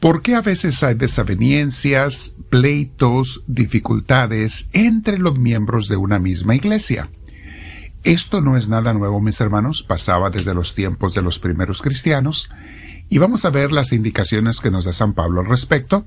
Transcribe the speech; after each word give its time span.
¿Por 0.00 0.20
qué 0.20 0.34
a 0.34 0.42
veces 0.42 0.82
hay 0.82 0.94
desavenencias, 0.94 2.34
pleitos, 2.50 3.42
dificultades 3.46 4.68
entre 4.72 5.18
los 5.18 5.38
miembros 5.38 5.88
de 5.88 5.96
una 5.96 6.18
misma 6.18 6.54
iglesia? 6.54 7.08
Esto 8.04 8.42
no 8.42 8.58
es 8.58 8.68
nada 8.68 8.92
nuevo, 8.92 9.20
mis 9.20 9.40
hermanos, 9.40 9.82
pasaba 9.82 10.28
desde 10.30 10.54
los 10.54 10.74
tiempos 10.74 11.14
de 11.14 11.22
los 11.22 11.38
primeros 11.38 11.80
cristianos, 11.80 12.50
y 13.08 13.18
vamos 13.18 13.44
a 13.44 13.50
ver 13.50 13.72
las 13.72 13.92
indicaciones 13.92 14.60
que 14.60 14.70
nos 14.70 14.84
da 14.84 14.92
San 14.92 15.14
Pablo 15.14 15.40
al 15.40 15.46
respecto. 15.46 16.06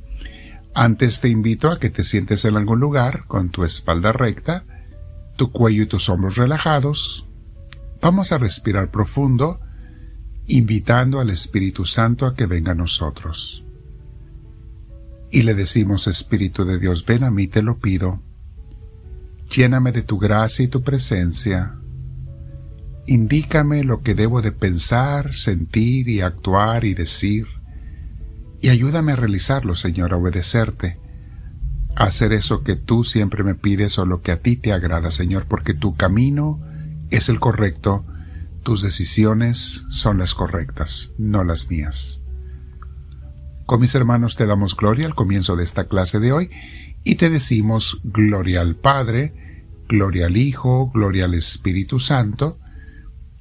Antes 0.75 1.19
te 1.19 1.29
invito 1.29 1.71
a 1.71 1.79
que 1.79 1.89
te 1.89 2.03
sientes 2.03 2.45
en 2.45 2.57
algún 2.57 2.79
lugar 2.79 3.25
con 3.25 3.49
tu 3.49 3.63
espalda 3.63 4.13
recta, 4.13 4.65
tu 5.35 5.51
cuello 5.51 5.83
y 5.83 5.87
tus 5.87 6.09
hombros 6.09 6.35
relajados. 6.35 7.27
Vamos 8.01 8.31
a 8.31 8.37
respirar 8.37 8.91
profundo, 8.91 9.59
invitando 10.45 11.19
al 11.19 11.31
Espíritu 11.31 11.85
Santo 11.85 12.27
a 12.27 12.35
que 12.35 12.45
venga 12.45 12.73
a 12.73 12.75
nosotros. 12.75 13.65
Y 15.31 15.43
le 15.43 15.53
decimos, 15.53 16.07
Espíritu 16.07 16.65
de 16.65 16.79
Dios, 16.79 17.05
ven 17.05 17.23
a 17.23 17.31
mí, 17.31 17.47
te 17.47 17.61
lo 17.61 17.77
pido. 17.77 18.21
Lléname 19.49 19.91
de 19.91 20.01
tu 20.01 20.17
gracia 20.17 20.65
y 20.65 20.67
tu 20.67 20.83
presencia. 20.83 21.75
Indícame 23.05 23.83
lo 23.83 24.01
que 24.01 24.15
debo 24.15 24.41
de 24.41 24.51
pensar, 24.51 25.35
sentir 25.35 26.09
y 26.09 26.21
actuar 26.21 26.85
y 26.85 26.93
decir. 26.93 27.47
Y 28.61 28.69
ayúdame 28.69 29.13
a 29.13 29.15
realizarlo, 29.15 29.75
Señor, 29.75 30.13
a 30.13 30.17
obedecerte. 30.17 30.97
A 31.95 32.05
hacer 32.05 32.33
eso 32.33 32.63
que 32.63 32.75
tú 32.75 33.03
siempre 33.03 33.43
me 33.43 33.55
pides 33.55 33.97
o 33.97 34.05
lo 34.05 34.21
que 34.21 34.31
a 34.31 34.41
ti 34.41 34.55
te 34.55 34.73
agrada, 34.73 35.11
Señor, 35.11 35.45
porque 35.47 35.73
tu 35.73 35.95
camino 35.95 36.59
es 37.09 37.29
el 37.29 37.39
correcto, 37.39 38.05
tus 38.63 38.81
decisiones 38.81 39.83
son 39.89 40.17
las 40.19 40.35
correctas, 40.35 41.11
no 41.17 41.43
las 41.43 41.69
mías. 41.69 42.21
Con 43.69 43.81
mis 43.81 43.93
hermanos 43.93 44.35
te 44.35 44.47
damos 44.47 44.75
gloria 44.75 45.05
al 45.05 45.13
comienzo 45.13 45.55
de 45.55 45.63
esta 45.63 45.83
clase 45.83 46.19
de 46.19 46.31
hoy 46.31 46.49
y 47.03 47.17
te 47.17 47.29
decimos 47.29 48.01
gloria 48.03 48.61
al 48.61 48.75
Padre, 48.75 49.67
gloria 49.87 50.25
al 50.25 50.37
Hijo, 50.37 50.89
gloria 50.91 51.25
al 51.25 51.35
Espíritu 51.35 51.99
Santo, 51.99 52.57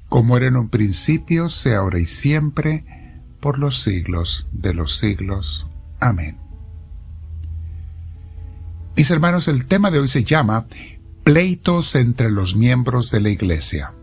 como 0.07 0.37
era 0.37 0.45
en 0.45 0.55
un 0.55 0.69
principio, 0.69 1.49
sea 1.49 1.79
ahora 1.79 1.97
y 1.97 2.05
siempre, 2.05 2.85
por 3.39 3.57
los 3.57 3.81
siglos 3.81 4.47
de 4.51 4.75
los 4.75 4.97
siglos. 4.97 5.65
Amén. 5.99 6.37
Mis 8.95 9.09
hermanos, 9.09 9.47
el 9.47 9.65
tema 9.65 9.89
de 9.89 9.97
hoy 9.97 10.07
se 10.09 10.23
llama 10.23 10.67
Pleitos 11.23 11.95
entre 11.95 12.29
los 12.29 12.55
miembros 12.55 13.09
de 13.09 13.19
la 13.19 13.29
Iglesia. 13.29 13.93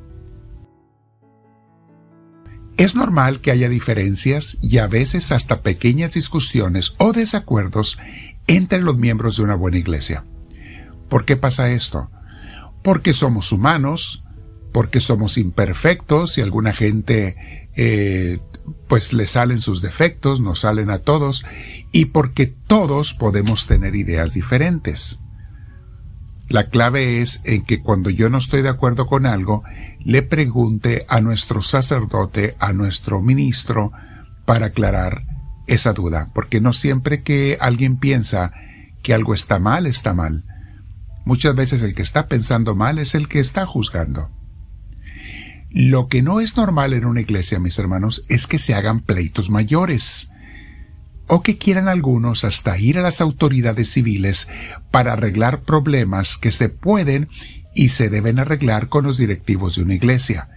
Es 2.77 2.95
normal 2.95 3.41
que 3.41 3.51
haya 3.51 3.69
diferencias 3.69 4.59
y 4.61 4.79
a 4.79 4.87
veces 4.87 5.33
hasta 5.33 5.63
pequeñas 5.63 6.15
discusiones 6.15 6.95
o 6.99 7.13
desacuerdos 7.13 7.99
entre 8.47 8.81
los 8.81 8.99
miembros 8.99 9.37
de 9.37 9.45
una 9.45 9.55
buena 9.55 9.79
iglesia. 9.79 10.25
¿Por 11.09 11.25
qué 11.25 11.37
pasa 11.37 11.71
esto? 11.71 12.11
Porque 12.83 13.15
somos 13.15 13.51
humanos, 13.51 14.25
porque 14.73 15.01
somos 15.01 15.39
imperfectos 15.39 16.37
y 16.37 16.43
alguna 16.43 16.75
gente 16.75 17.71
eh, 17.77 18.41
pues 18.89 19.13
le 19.13 19.27
salen 19.27 19.61
sus 19.61 19.81
defectos, 19.81 20.41
nos 20.41 20.61
salen 20.61 20.91
a 20.91 20.99
todos, 20.99 21.45
y 21.93 22.07
porque 22.07 22.47
todos 22.47 23.15
podemos 23.15 23.67
tener 23.67 23.95
ideas 23.95 24.33
diferentes. 24.33 25.21
La 26.49 26.69
clave 26.69 27.21
es 27.21 27.41
en 27.45 27.65
que 27.65 27.83
cuando 27.83 28.11
yo 28.11 28.31
no 28.31 28.39
estoy 28.39 28.63
de 28.63 28.69
acuerdo 28.69 29.07
con 29.07 29.27
algo, 29.27 29.65
le 30.05 30.23
pregunte 30.23 31.05
a 31.09 31.21
nuestro 31.21 31.63
sacerdote, 31.63 32.55
a 32.61 32.73
nuestro 32.73 33.21
ministro, 33.21 33.93
para 34.45 34.67
aclarar 34.67 35.25
esa 35.67 35.93
duda, 35.93 36.31
porque 36.33 36.61
no 36.61 36.73
siempre 36.73 37.23
que 37.23 37.59
alguien 37.61 37.97
piensa 37.97 38.53
que 39.03 39.13
algo 39.13 39.35
está 39.35 39.59
mal, 39.59 39.87
está 39.87 40.15
mal. 40.15 40.45
Muchas 41.25 41.57
veces 41.57 41.83
el 41.83 41.95
que 41.95 42.03
está 42.03 42.29
pensando 42.29 42.77
mal 42.77 42.99
es 42.99 43.17
el 43.17 43.27
que 43.29 43.41
está 43.41 43.67
juzgando. 43.67 44.31
Lo 45.71 46.07
que 46.07 46.23
no 46.23 46.41
es 46.41 46.57
normal 46.57 46.93
en 46.93 47.05
una 47.05 47.21
iglesia, 47.21 47.59
mis 47.59 47.79
hermanos, 47.79 48.25
es 48.29 48.47
que 48.47 48.59
se 48.59 48.75
hagan 48.75 49.01
pleitos 49.01 49.51
mayores 49.51 50.31
o 51.29 51.43
que 51.43 51.59
quieran 51.59 51.89
algunos 51.89 52.45
hasta 52.45 52.79
ir 52.79 52.99
a 52.99 53.03
las 53.03 53.21
autoridades 53.21 53.91
civiles 53.91 54.49
para 54.91 55.15
arreglar 55.15 55.63
problemas 55.63 56.37
que 56.37 56.53
se 56.53 56.69
pueden 56.69 57.29
y 57.75 57.91
se 57.91 58.09
deben 58.09 58.39
arreglar 58.39 58.89
con 58.89 59.05
los 59.05 59.19
directivos 59.19 59.77
de 59.77 59.83
una 59.83 59.95
iglesia. 59.95 60.49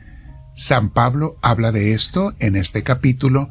San 0.55 0.91
Pablo 0.91 1.37
habla 1.41 1.71
de 1.71 1.93
esto 1.93 2.33
en 2.39 2.55
este 2.55 2.83
capítulo 2.83 3.49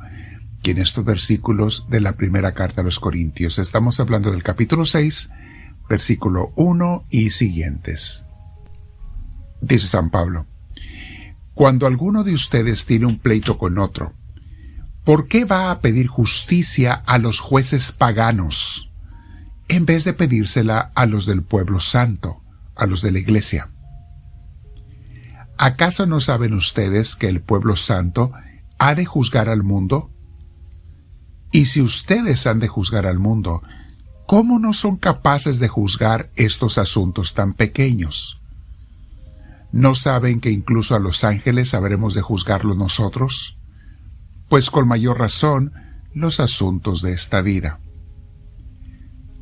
y 0.63 0.71
en 0.71 0.79
estos 0.79 1.05
versículos 1.05 1.87
de 1.89 2.01
la 2.01 2.13
primera 2.13 2.53
carta 2.53 2.83
a 2.83 2.85
los 2.85 3.01
Corintios. 3.01 3.59
Estamos 3.59 4.01
hablando 4.01 4.31
del 4.31 4.43
capítulo 4.43 4.85
6, 4.85 5.31
versículo 5.89 6.53
1 6.57 7.07
y 7.11 7.31
siguientes. 7.31 8.25
Dice 9.61 9.89
San 9.89 10.11
Pablo, 10.11 10.47
Cuando 11.55 11.87
alguno 11.87 12.25
de 12.25 12.33
ustedes 12.33 12.87
tiene 12.87 13.07
un 13.07 13.19
pleito 13.19 13.59
con 13.59 13.79
otro, 13.79 14.13
¿por 15.09 15.27
qué 15.27 15.47
va 15.47 15.71
a 15.71 15.81
pedir 15.81 16.07
justicia 16.07 16.93
a 16.93 17.17
los 17.17 17.41
jueces 17.41 17.93
paganos 17.93 18.91
en 19.67 19.87
vez 19.87 20.05
de 20.05 20.13
pedírsela 20.13 20.93
a 20.95 21.07
los 21.07 21.25
del 21.25 21.43
pueblo 21.43 21.81
santo, 21.81 22.43
a 22.77 22.85
los 22.85 23.01
de 23.01 23.13
la 23.13 23.19
iglesia? 23.19 23.71
¿Acaso 25.57 26.05
no 26.05 26.21
saben 26.21 26.53
ustedes 26.53 27.17
que 27.17 27.31
el 27.31 27.41
pueblo 27.41 27.75
santo 27.75 28.33
ha 28.79 28.95
de 28.95 29.07
juzgar 29.07 29.49
al 29.49 29.63
mundo? 29.63 30.11
Y 31.53 31.65
si 31.65 31.81
ustedes 31.81 32.47
han 32.47 32.61
de 32.61 32.69
juzgar 32.69 33.07
al 33.07 33.19
mundo, 33.19 33.63
¿cómo 34.27 34.59
no 34.59 34.75
son 34.75 34.99
capaces 34.99 35.59
de 35.59 35.69
juzgar 35.69 36.31
estos 36.37 36.77
asuntos 36.77 37.33
tan 37.33 37.55
pequeños? 37.55 38.43
¿No 39.73 39.95
saben 39.95 40.43
que 40.43 40.51
incluso 40.51 40.95
a 40.95 40.99
los 40.99 41.25
ángeles 41.25 41.73
habremos 41.73 42.13
de 42.13 42.21
juzgarlo 42.21 42.75
nosotros? 42.75 43.58
Pues 44.49 44.71
con 44.71 44.89
mayor 44.89 45.19
razón 45.19 45.73
los 46.15 46.41
asuntos 46.41 47.03
de 47.03 47.13
esta 47.13 47.43
vida. 47.43 47.81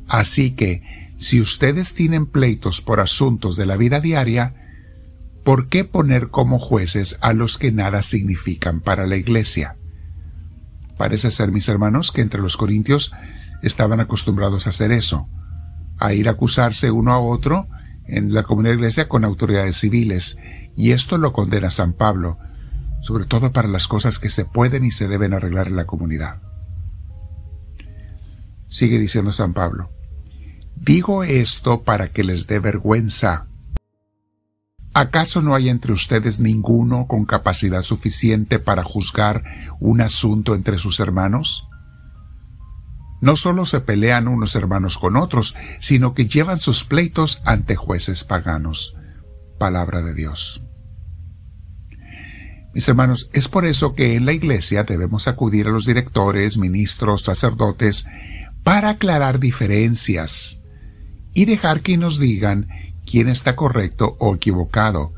Así 0.07 0.51
que, 0.51 1.13
si 1.17 1.41
ustedes 1.41 1.93
tienen 1.93 2.27
pleitos 2.27 2.81
por 2.81 2.99
asuntos 2.99 3.55
de 3.55 3.65
la 3.65 3.77
vida 3.77 3.99
diaria, 3.99 4.53
¿por 5.43 5.67
qué 5.67 5.83
poner 5.83 6.29
como 6.29 6.59
jueces 6.59 7.17
a 7.21 7.33
los 7.33 7.57
que 7.57 7.71
nada 7.71 8.03
significan 8.03 8.81
para 8.81 9.07
la 9.07 9.15
Iglesia? 9.15 9.75
Parece 10.97 11.31
ser, 11.31 11.51
mis 11.51 11.67
hermanos, 11.69 12.11
que 12.11 12.21
entre 12.21 12.41
los 12.41 12.57
corintios 12.57 13.13
estaban 13.61 13.99
acostumbrados 13.99 14.67
a 14.67 14.69
hacer 14.69 14.91
eso, 14.91 15.27
a 15.97 16.13
ir 16.13 16.27
a 16.27 16.31
acusarse 16.31 16.91
uno 16.91 17.13
a 17.13 17.19
otro 17.19 17.67
en 18.05 18.33
la 18.33 18.43
comunidad 18.43 18.73
de 18.73 18.77
iglesia 18.77 19.07
con 19.07 19.23
autoridades 19.23 19.77
civiles, 19.77 20.37
y 20.75 20.91
esto 20.91 21.17
lo 21.17 21.33
condena 21.33 21.71
San 21.71 21.93
Pablo, 21.93 22.37
sobre 23.01 23.25
todo 23.25 23.51
para 23.51 23.67
las 23.67 23.87
cosas 23.87 24.19
que 24.19 24.29
se 24.29 24.45
pueden 24.45 24.83
y 24.85 24.91
se 24.91 25.07
deben 25.07 25.33
arreglar 25.33 25.67
en 25.67 25.75
la 25.75 25.85
comunidad. 25.85 26.41
Sigue 28.67 28.99
diciendo 28.99 29.31
San 29.31 29.53
Pablo, 29.53 29.91
digo 30.75 31.23
esto 31.23 31.83
para 31.83 32.09
que 32.09 32.23
les 32.23 32.47
dé 32.47 32.59
vergüenza. 32.59 33.47
¿Acaso 34.93 35.41
no 35.41 35.55
hay 35.55 35.69
entre 35.69 35.93
ustedes 35.93 36.39
ninguno 36.39 37.07
con 37.07 37.25
capacidad 37.25 37.83
suficiente 37.83 38.59
para 38.59 38.83
juzgar 38.83 39.43
un 39.79 40.01
asunto 40.01 40.55
entre 40.55 40.77
sus 40.77 40.99
hermanos? 40.99 41.67
No 43.21 43.35
solo 43.35 43.65
se 43.65 43.79
pelean 43.79 44.27
unos 44.27 44.55
hermanos 44.55 44.97
con 44.97 45.15
otros, 45.15 45.55
sino 45.79 46.13
que 46.13 46.27
llevan 46.27 46.59
sus 46.59 46.83
pleitos 46.83 47.41
ante 47.45 47.75
jueces 47.75 48.23
paganos. 48.23 48.95
Palabra 49.57 50.01
de 50.01 50.13
Dios. 50.13 50.66
Mis 52.77 52.87
hermanos, 52.87 53.31
es 53.33 53.47
por 53.47 53.65
eso 53.65 53.95
que 53.95 54.13
en 54.13 54.27
la 54.27 54.33
Iglesia 54.33 54.83
debemos 54.83 55.27
acudir 55.27 55.65
a 55.65 55.71
los 55.71 55.87
directores, 55.87 56.59
ministros, 56.59 57.23
sacerdotes, 57.23 58.05
para 58.63 58.89
aclarar 58.89 59.39
diferencias 59.39 60.61
y 61.33 61.45
dejar 61.45 61.81
que 61.81 61.97
nos 61.97 62.19
digan 62.19 62.67
quién 63.03 63.29
está 63.29 63.55
correcto 63.55 64.15
o 64.19 64.35
equivocado. 64.35 65.11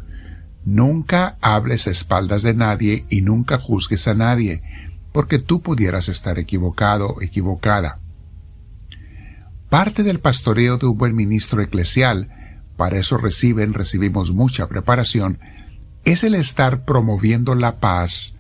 Nunca 0.64 1.38
hables 1.42 1.86
a 1.88 1.92
espaldas 1.92 2.44
de 2.44 2.54
nadie 2.54 3.06
y 3.10 3.24
nunca 3.24 3.58
juzgues 3.58 4.08
a 4.08 4.14
nadie, 4.14 4.64
porque 5.12 5.38
tú 5.38 5.62
pudieras 5.62 6.08
estar 6.08 6.40
equivocado 6.40 7.10
o 7.10 7.22
equivocada. 7.22 8.00
Parte 9.68 10.04
del 10.04 10.22
pastoreo 10.22 10.78
de 10.78 10.86
un 10.86 10.98
buen 10.98 11.14
ministro 11.14 11.62
eclesial, 11.62 12.30
para 12.78 12.98
eso 13.00 13.18
reciben, 13.18 13.74
recibimos 13.74 14.32
mucha 14.32 14.70
preparación, 14.70 15.40
es 16.06 16.24
el 16.24 16.36
estar 16.36 16.86
promoviendo 16.86 17.56
la 17.56 17.80
paz, 17.80 18.38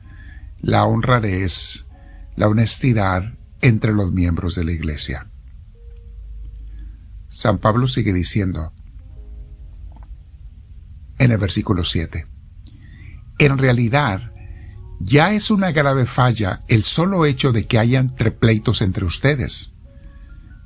la 0.62 0.86
honradez, 0.86 1.86
la 2.36 2.48
honestidad 2.48 3.34
entre 3.62 3.94
los 3.94 4.12
miembros 4.12 4.56
de 4.56 4.64
la 4.64 4.72
Iglesia. 4.72 5.30
San 7.28 7.60
Pablo 7.60 7.88
sigue 7.88 8.14
diciendo 8.14 8.74
en 11.20 11.32
el 11.32 11.38
versículo 11.38 11.84
7, 11.84 12.26
en 13.40 13.58
realidad, 13.58 14.32
Ya 15.02 15.34
es 15.34 15.50
una 15.50 15.72
grave 15.72 16.06
falla 16.06 16.62
el 16.68 16.84
solo 16.84 17.26
hecho 17.26 17.54
de 17.54 17.66
que 17.68 17.80
hayan 17.80 18.16
trepleitos 18.16 18.82
entre 18.82 19.06
ustedes. 19.06 19.74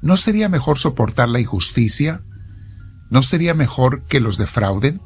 ¿No 0.02 0.18
sería 0.18 0.50
mejor 0.50 0.80
soportar 0.80 1.30
la 1.30 1.40
injusticia? 1.40 2.24
¿No 3.12 3.22
sería 3.22 3.54
mejor 3.54 4.06
que 4.06 4.20
los 4.20 4.38
defrauden? 4.38 5.02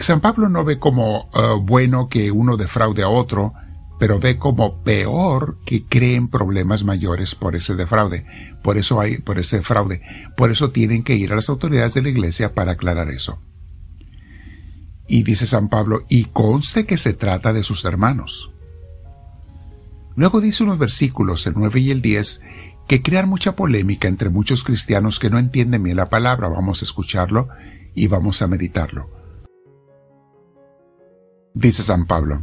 San 0.00 0.20
Pablo 0.20 0.48
no 0.48 0.64
ve 0.64 0.78
como 0.78 1.30
eh, 1.34 1.54
bueno 1.62 2.08
que 2.08 2.30
uno 2.30 2.56
defraude 2.56 3.02
a 3.02 3.08
otro, 3.08 3.52
pero 4.00 4.18
ve 4.18 4.38
como 4.38 4.82
peor 4.82 5.58
que 5.64 5.84
creen 5.84 6.28
problemas 6.28 6.84
mayores 6.84 7.34
por 7.34 7.54
ese 7.54 7.74
defraude. 7.74 8.24
Por 8.62 8.78
eso 8.78 9.00
hay, 9.00 9.18
por 9.18 9.38
ese 9.38 9.60
fraude. 9.60 10.00
Por 10.36 10.50
eso 10.50 10.70
tienen 10.70 11.04
que 11.04 11.16
ir 11.16 11.32
a 11.32 11.36
las 11.36 11.50
autoridades 11.50 11.94
de 11.94 12.02
la 12.02 12.08
iglesia 12.08 12.54
para 12.54 12.72
aclarar 12.72 13.10
eso. 13.10 13.42
Y 15.06 15.22
dice 15.22 15.44
San 15.44 15.68
Pablo, 15.68 16.04
y 16.08 16.24
conste 16.26 16.86
que 16.86 16.96
se 16.96 17.12
trata 17.12 17.52
de 17.52 17.62
sus 17.62 17.84
hermanos. 17.84 18.52
Luego 20.16 20.40
dice 20.40 20.64
unos 20.64 20.78
versículos, 20.78 21.46
el 21.46 21.54
9 21.56 21.80
y 21.80 21.90
el 21.90 22.00
10, 22.00 22.42
que 22.88 23.02
crean 23.02 23.28
mucha 23.28 23.54
polémica 23.54 24.08
entre 24.08 24.30
muchos 24.30 24.64
cristianos 24.64 25.18
que 25.18 25.30
no 25.30 25.38
entienden 25.38 25.82
bien 25.82 25.96
la 25.96 26.08
palabra. 26.08 26.48
Vamos 26.48 26.80
a 26.80 26.84
escucharlo 26.84 27.48
y 27.94 28.06
vamos 28.06 28.40
a 28.40 28.46
meditarlo. 28.46 29.19
Dice 31.54 31.82
San 31.82 32.06
Pablo, 32.06 32.42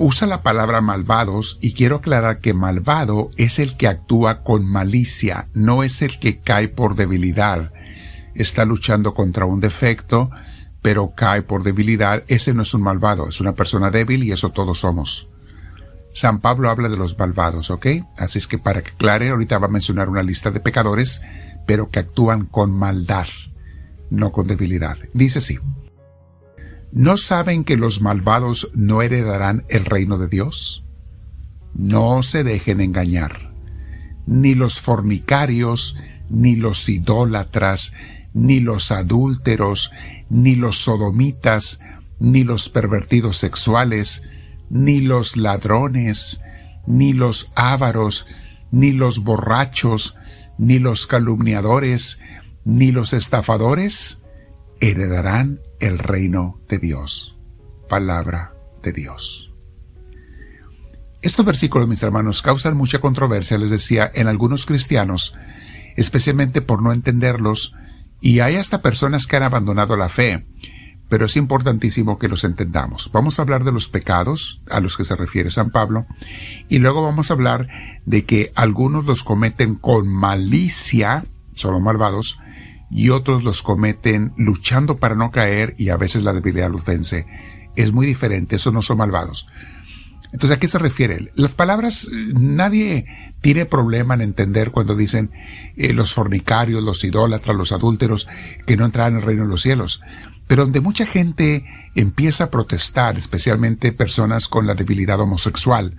usa 0.00 0.26
la 0.26 0.42
palabra 0.42 0.80
malvados 0.80 1.58
y 1.60 1.72
quiero 1.72 1.96
aclarar 1.96 2.38
que 2.38 2.54
malvado 2.54 3.30
es 3.36 3.58
el 3.58 3.76
que 3.76 3.88
actúa 3.88 4.42
con 4.42 4.64
malicia, 4.64 5.48
no 5.54 5.82
es 5.82 6.02
el 6.02 6.18
que 6.18 6.40
cae 6.40 6.68
por 6.68 6.94
debilidad. 6.94 7.72
Está 8.34 8.64
luchando 8.64 9.14
contra 9.14 9.44
un 9.44 9.60
defecto, 9.60 10.30
pero 10.82 11.14
cae 11.16 11.42
por 11.42 11.64
debilidad. 11.64 12.22
Ese 12.28 12.54
no 12.54 12.62
es 12.62 12.74
un 12.74 12.82
malvado, 12.82 13.28
es 13.28 13.40
una 13.40 13.54
persona 13.54 13.90
débil 13.90 14.22
y 14.22 14.32
eso 14.32 14.50
todos 14.50 14.78
somos. 14.78 15.28
San 16.14 16.40
Pablo 16.40 16.70
habla 16.70 16.88
de 16.88 16.96
los 16.96 17.18
malvados, 17.18 17.70
¿ok? 17.70 17.86
Así 18.16 18.38
es 18.38 18.46
que 18.46 18.58
para 18.58 18.82
que 18.82 18.92
aclare, 18.92 19.30
ahorita 19.30 19.58
va 19.58 19.66
a 19.66 19.70
mencionar 19.70 20.08
una 20.08 20.22
lista 20.22 20.50
de 20.50 20.60
pecadores, 20.60 21.22
pero 21.66 21.90
que 21.90 21.98
actúan 21.98 22.46
con 22.46 22.70
maldad, 22.70 23.26
no 24.10 24.32
con 24.32 24.46
debilidad. 24.46 24.96
Dice 25.12 25.40
así. 25.40 25.58
¿No 26.96 27.18
saben 27.18 27.64
que 27.64 27.76
los 27.76 28.00
malvados 28.00 28.70
no 28.72 29.02
heredarán 29.02 29.66
el 29.68 29.84
reino 29.84 30.16
de 30.16 30.28
Dios? 30.28 30.86
No 31.74 32.22
se 32.22 32.42
dejen 32.42 32.80
engañar. 32.80 33.52
Ni 34.24 34.54
los 34.54 34.80
fornicarios, 34.80 35.94
ni 36.30 36.56
los 36.56 36.88
idólatras, 36.88 37.92
ni 38.32 38.60
los 38.60 38.92
adúlteros, 38.92 39.90
ni 40.30 40.54
los 40.54 40.78
sodomitas, 40.78 41.80
ni 42.18 42.44
los 42.44 42.70
pervertidos 42.70 43.36
sexuales, 43.36 44.22
ni 44.70 45.02
los 45.02 45.36
ladrones, 45.36 46.40
ni 46.86 47.12
los 47.12 47.52
ávaros, 47.56 48.26
ni 48.70 48.92
los 48.92 49.18
borrachos, 49.18 50.16
ni 50.56 50.78
los 50.78 51.06
calumniadores, 51.06 52.20
ni 52.64 52.90
los 52.90 53.12
estafadores 53.12 54.22
heredarán 54.80 55.60
el 55.80 55.98
reino 55.98 56.60
de 56.68 56.78
Dios. 56.78 57.36
Palabra 57.88 58.52
de 58.82 58.92
Dios. 58.92 59.52
Estos 61.22 61.44
versículos, 61.44 61.88
mis 61.88 62.02
hermanos, 62.02 62.42
causan 62.42 62.76
mucha 62.76 63.00
controversia, 63.00 63.58
les 63.58 63.70
decía, 63.70 64.10
en 64.14 64.28
algunos 64.28 64.66
cristianos, 64.66 65.34
especialmente 65.96 66.62
por 66.62 66.82
no 66.82 66.92
entenderlos, 66.92 67.74
y 68.20 68.40
hay 68.40 68.56
hasta 68.56 68.82
personas 68.82 69.26
que 69.26 69.36
han 69.36 69.42
abandonado 69.42 69.96
la 69.96 70.08
fe, 70.08 70.46
pero 71.08 71.26
es 71.26 71.36
importantísimo 71.36 72.18
que 72.18 72.28
los 72.28 72.44
entendamos. 72.44 73.10
Vamos 73.12 73.38
a 73.38 73.42
hablar 73.42 73.64
de 73.64 73.72
los 73.72 73.88
pecados 73.88 74.60
a 74.70 74.80
los 74.80 74.96
que 74.96 75.04
se 75.04 75.16
refiere 75.16 75.50
San 75.50 75.70
Pablo, 75.70 76.06
y 76.68 76.78
luego 76.78 77.02
vamos 77.02 77.30
a 77.30 77.34
hablar 77.34 77.68
de 78.04 78.24
que 78.24 78.52
algunos 78.54 79.04
los 79.04 79.24
cometen 79.24 79.74
con 79.74 80.08
malicia, 80.08 81.24
son 81.54 81.82
malvados, 81.82 82.38
y 82.90 83.10
otros 83.10 83.42
los 83.42 83.62
cometen 83.62 84.32
luchando 84.36 84.98
para 84.98 85.14
no 85.14 85.30
caer 85.30 85.74
y 85.78 85.88
a 85.88 85.96
veces 85.96 86.22
la 86.22 86.32
debilidad 86.32 86.70
los 86.70 86.84
vence. 86.84 87.26
Es 87.74 87.92
muy 87.92 88.06
diferente, 88.06 88.56
esos 88.56 88.72
no 88.72 88.82
son 88.82 88.98
malvados. 88.98 89.46
Entonces, 90.32 90.56
¿a 90.56 90.60
qué 90.60 90.68
se 90.68 90.78
refiere? 90.78 91.32
Las 91.34 91.52
palabras, 91.52 92.08
nadie 92.12 93.06
tiene 93.40 93.64
problema 93.64 94.14
en 94.14 94.22
entender 94.22 94.70
cuando 94.70 94.96
dicen 94.96 95.30
eh, 95.76 95.92
los 95.92 96.14
fornicarios, 96.14 96.82
los 96.82 97.04
idólatras, 97.04 97.56
los 97.56 97.72
adúlteros, 97.72 98.28
que 98.66 98.76
no 98.76 98.84
entrarán 98.84 99.14
en 99.14 99.20
el 99.20 99.26
reino 99.26 99.42
de 99.44 99.48
los 99.48 99.62
cielos. 99.62 100.02
Pero 100.46 100.64
donde 100.64 100.80
mucha 100.80 101.06
gente 101.06 101.64
empieza 101.94 102.44
a 102.44 102.50
protestar, 102.50 103.16
especialmente 103.16 103.92
personas 103.92 104.48
con 104.48 104.66
la 104.66 104.74
debilidad 104.74 105.20
homosexual, 105.20 105.96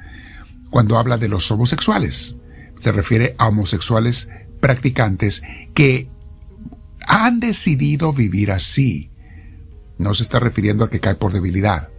cuando 0.69 0.97
habla 0.97 1.17
de 1.17 1.29
los 1.29 1.49
homosexuales, 1.49 2.37
se 2.77 2.91
refiere 2.91 3.35
a 3.37 3.47
homosexuales 3.47 4.29
practicantes 4.59 5.41
que 5.73 6.09
han 7.07 7.39
decidido 7.39 8.13
vivir 8.13 8.51
así. 8.51 9.09
No 9.98 10.13
se 10.13 10.24
está 10.24 10.39
refiriendo 10.39 10.83
a 10.83 10.89
que 10.89 11.00
cae 11.00 11.15
por 11.15 11.31
debilidad, 11.31 11.89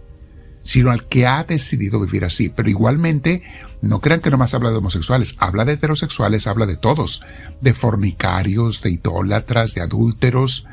sino 0.61 0.91
al 0.91 1.07
que 1.07 1.25
ha 1.25 1.43
decidido 1.43 1.99
vivir 1.99 2.23
así. 2.23 2.49
Pero 2.49 2.69
igualmente, 2.69 3.41
no 3.81 3.99
crean 4.01 4.21
que 4.21 4.29
nomás 4.29 4.53
habla 4.53 4.69
de 4.69 4.77
homosexuales, 4.77 5.35
habla 5.39 5.65
de 5.65 5.73
heterosexuales, 5.73 6.47
habla 6.47 6.67
de 6.67 6.77
todos, 6.77 7.23
de 7.59 7.73
fornicarios, 7.73 8.81
de 8.81 8.91
idólatras, 8.91 9.73
de 9.73 9.81
adúlteros, 9.81 10.67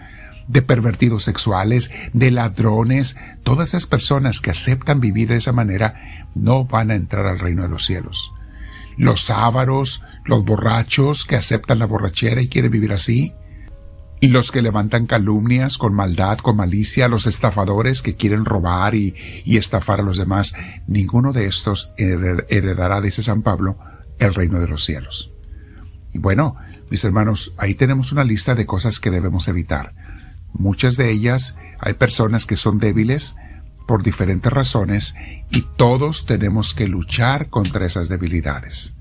de 0.46 0.62
pervertidos 0.62 1.24
sexuales, 1.24 1.90
de 2.12 2.30
ladrones, 2.30 3.16
todas 3.42 3.70
esas 3.70 3.86
personas 3.86 4.40
que 4.40 4.50
aceptan 4.50 5.00
vivir 5.00 5.30
de 5.30 5.36
esa 5.36 5.52
manera 5.52 6.28
no 6.34 6.66
van 6.66 6.90
a 6.90 6.94
entrar 6.94 7.26
al 7.26 7.38
reino 7.38 7.62
de 7.62 7.68
los 7.68 7.86
cielos. 7.86 8.32
Los 8.98 9.30
ávaros, 9.30 10.04
los 10.24 10.44
borrachos 10.44 11.24
que 11.24 11.36
aceptan 11.36 11.78
la 11.78 11.86
borrachera 11.86 12.42
y 12.42 12.48
quieren 12.48 12.70
vivir 12.70 12.92
así, 12.92 13.34
los 14.20 14.50
que 14.50 14.62
levantan 14.62 15.06
calumnias 15.06 15.78
con 15.78 15.94
maldad, 15.94 16.38
con 16.38 16.56
malicia, 16.56 17.08
los 17.08 17.26
estafadores 17.26 18.02
que 18.02 18.14
quieren 18.14 18.44
robar 18.44 18.94
y, 18.94 19.14
estafar 19.44 20.00
a 20.00 20.02
los 20.02 20.16
demás, 20.16 20.54
ninguno 20.86 21.32
de 21.32 21.46
estos 21.46 21.92
heredará, 21.96 23.00
dice 23.00 23.22
San 23.22 23.42
Pablo, 23.42 23.78
el 24.18 24.34
reino 24.34 24.58
de 24.58 24.68
los 24.68 24.84
cielos. 24.84 25.32
Y 26.12 26.18
bueno, 26.18 26.56
mis 26.90 27.04
hermanos, 27.04 27.54
ahí 27.58 27.74
tenemos 27.74 28.12
una 28.12 28.24
lista 28.24 28.54
de 28.54 28.66
cosas 28.66 29.00
que 29.00 29.10
debemos 29.10 29.48
evitar. 29.48 29.94
Muchas 30.52 30.96
de 30.96 31.10
ellas 31.10 31.56
hay 31.78 31.94
personas 31.94 32.46
que 32.46 32.56
son 32.56 32.78
débiles 32.78 33.36
por 33.86 34.02
diferentes 34.02 34.52
razones 34.52 35.14
y 35.50 35.62
todos 35.76 36.26
tenemos 36.26 36.74
que 36.74 36.88
luchar 36.88 37.48
contra 37.50 37.86
esas 37.86 38.08
debilidades. 38.08 38.94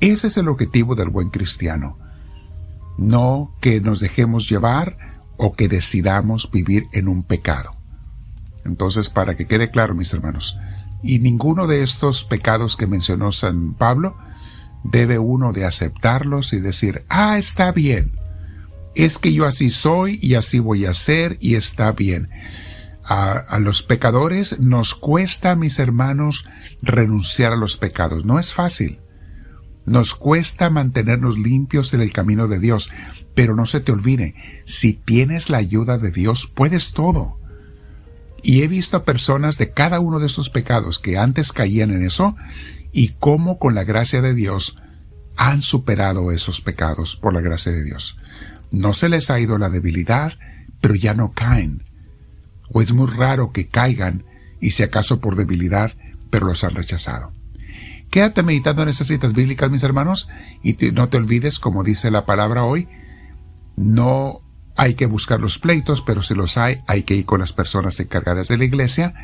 Ese 0.00 0.26
es 0.26 0.36
el 0.36 0.48
objetivo 0.48 0.94
del 0.94 1.08
buen 1.08 1.30
cristiano, 1.30 1.98
no 2.96 3.54
que 3.60 3.80
nos 3.80 4.00
dejemos 4.00 4.48
llevar 4.48 4.96
o 5.36 5.54
que 5.54 5.68
decidamos 5.68 6.50
vivir 6.50 6.86
en 6.92 7.08
un 7.08 7.22
pecado. 7.22 7.76
Entonces, 8.64 9.10
para 9.10 9.36
que 9.36 9.46
quede 9.46 9.70
claro, 9.70 9.94
mis 9.94 10.12
hermanos, 10.12 10.58
y 11.02 11.18
ninguno 11.18 11.66
de 11.66 11.82
estos 11.82 12.24
pecados 12.24 12.76
que 12.76 12.86
mencionó 12.86 13.32
San 13.32 13.74
Pablo 13.74 14.16
debe 14.82 15.18
uno 15.18 15.52
de 15.52 15.64
aceptarlos 15.64 16.52
y 16.52 16.60
decir, 16.60 17.04
ah, 17.08 17.38
está 17.38 17.72
bien, 17.72 18.18
es 18.94 19.18
que 19.18 19.32
yo 19.32 19.44
así 19.44 19.70
soy 19.70 20.18
y 20.22 20.34
así 20.34 20.58
voy 20.58 20.86
a 20.86 20.94
ser 20.94 21.36
y 21.40 21.54
está 21.54 21.92
bien. 21.92 22.30
A, 23.04 23.32
a, 23.32 23.60
los 23.60 23.82
pecadores 23.82 24.58
nos 24.58 24.94
cuesta, 24.94 25.54
mis 25.54 25.78
hermanos, 25.78 26.48
renunciar 26.82 27.52
a 27.52 27.56
los 27.56 27.76
pecados. 27.76 28.24
No 28.24 28.40
es 28.40 28.52
fácil. 28.52 28.98
Nos 29.86 30.14
cuesta 30.14 30.68
mantenernos 30.68 31.38
limpios 31.38 31.94
en 31.94 32.00
el 32.00 32.12
camino 32.12 32.48
de 32.48 32.58
Dios, 32.58 32.90
pero 33.34 33.54
no 33.54 33.66
se 33.66 33.80
te 33.80 33.92
olvide, 33.92 34.34
si 34.64 34.94
tienes 34.94 35.48
la 35.48 35.58
ayuda 35.58 35.98
de 35.98 36.10
Dios, 36.10 36.50
puedes 36.52 36.92
todo. 36.92 37.38
Y 38.42 38.62
he 38.62 38.68
visto 38.68 38.96
a 38.96 39.04
personas 39.04 39.58
de 39.58 39.70
cada 39.72 40.00
uno 40.00 40.18
de 40.18 40.26
estos 40.26 40.50
pecados 40.50 40.98
que 40.98 41.18
antes 41.18 41.52
caían 41.52 41.90
en 41.90 42.04
eso 42.04 42.36
y 42.92 43.10
cómo 43.18 43.58
con 43.58 43.74
la 43.74 43.84
gracia 43.84 44.22
de 44.22 44.34
Dios 44.34 44.80
han 45.36 45.62
superado 45.62 46.32
esos 46.32 46.60
pecados 46.60 47.16
por 47.16 47.34
la 47.34 47.40
gracia 47.40 47.72
de 47.72 47.84
Dios. 47.84 48.18
No 48.70 48.92
se 48.92 49.08
les 49.08 49.30
ha 49.30 49.38
ido 49.38 49.58
la 49.58 49.68
debilidad, 49.68 50.32
pero 50.80 50.94
ya 50.94 51.14
no 51.14 51.32
caen. 51.32 51.84
O 52.72 52.82
es 52.82 52.92
muy 52.92 53.06
raro 53.06 53.52
que 53.52 53.68
caigan 53.68 54.24
y 54.60 54.70
si 54.72 54.82
acaso 54.82 55.20
por 55.20 55.36
debilidad, 55.36 55.92
pero 56.30 56.46
los 56.46 56.64
han 56.64 56.74
rechazado. 56.74 57.32
Quédate 58.10 58.42
meditando 58.42 58.82
en 58.82 58.88
esas 58.88 59.08
citas 59.08 59.32
bíblicas, 59.32 59.70
mis 59.70 59.82
hermanos, 59.82 60.28
y 60.62 60.74
no 60.92 61.08
te 61.08 61.16
olvides, 61.16 61.58
como 61.58 61.84
dice 61.84 62.10
la 62.10 62.24
palabra 62.24 62.64
hoy, 62.64 62.88
no 63.76 64.40
hay 64.76 64.94
que 64.94 65.06
buscar 65.06 65.40
los 65.40 65.58
pleitos, 65.58 66.02
pero 66.02 66.22
si 66.22 66.34
los 66.34 66.56
hay, 66.56 66.82
hay 66.86 67.02
que 67.02 67.14
ir 67.14 67.24
con 67.24 67.40
las 67.40 67.52
personas 67.52 67.98
encargadas 68.00 68.48
de 68.48 68.58
la 68.58 68.64
iglesia. 68.64 69.14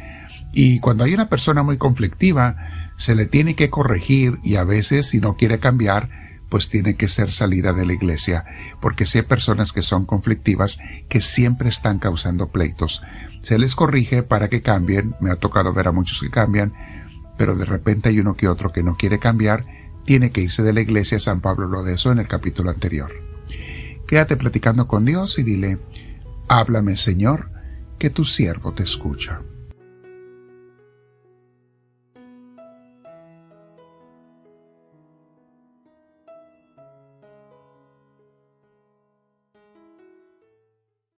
Y 0.53 0.81
cuando 0.81 1.05
hay 1.05 1.15
una 1.15 1.29
persona 1.29 1.63
muy 1.63 1.79
conflictiva, 1.79 2.57
se 2.97 3.15
le 3.15 3.27
tiene 3.27 3.55
que 3.55 3.71
corregir 3.71 4.39
y 4.43 4.57
a 4.57 4.65
veces, 4.65 5.07
si 5.07 5.21
no 5.21 5.37
quiere 5.37 5.59
cambiar, 5.59 6.11
pues 6.53 6.69
tiene 6.69 6.97
que 6.97 7.09
ser 7.09 7.33
salida 7.33 7.73
de 7.73 7.87
la 7.87 7.95
iglesia, 7.95 8.45
porque 8.83 9.07
si 9.07 9.17
hay 9.17 9.25
personas 9.25 9.73
que 9.73 9.81
son 9.81 10.05
conflictivas, 10.05 10.79
que 11.09 11.23
siempre 11.23 11.71
están 11.71 11.99
causando 11.99 12.49
pleitos. 12.49 13.03
Se 13.41 13.59
les 13.59 13.75
corrige 13.75 14.23
para 14.23 14.49
que 14.49 14.61
cambien, 14.61 15.15
me 15.19 15.31
ha 15.31 15.37
tocado 15.37 15.73
ver 15.73 15.89
a 15.89 15.93
muchos 15.93 16.21
que 16.21 16.29
cambian, 16.29 16.75
pero 17.37 17.57
de 17.57 17.65
repente 17.65 18.09
hay 18.09 18.21
uno 18.21 18.37
que 18.37 18.49
otro 18.49 18.73
que 18.73 18.83
no 18.83 18.97
quiere 18.97 19.19
cambiar, 19.19 19.65
tiene 20.05 20.31
que 20.33 20.43
irse 20.43 20.63
de 20.63 20.73
la 20.73 20.81
iglesia, 20.81 21.19
San 21.19 21.41
Pablo 21.41 21.69
lo 21.69 21.83
de 21.83 21.95
eso 21.95 22.13
en 22.13 22.19
el 22.19 22.29
capítulo 22.29 22.71
anterior. 22.71 23.11
Quédate 24.07 24.37
platicando 24.37 24.87
con 24.87 25.05
Dios 25.05 25.39
y 25.39 25.43
dile, 25.43 25.79
háblame 26.49 26.97
Señor, 26.97 27.51
que 27.99 28.11
tu 28.11 28.25
siervo 28.25 28.73
te 28.73 28.83
escucha. 28.83 29.41